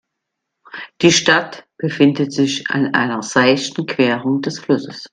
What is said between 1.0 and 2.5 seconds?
Die Stadt befindet